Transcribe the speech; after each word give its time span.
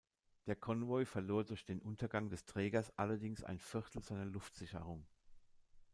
Der 0.47 0.55
Konvoi 0.55 1.05
verlor 1.05 1.43
durch 1.45 1.63
den 1.63 1.79
Untergang 1.79 2.31
des 2.31 2.45
Trägers 2.45 2.91
allerdings 2.97 3.43
ein 3.43 3.59
Viertel 3.59 4.01
seiner 4.01 4.25
Luftsicherung. 4.25 5.05